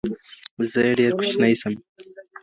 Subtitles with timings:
[0.71, 1.73] زه ډېر كوچنى سم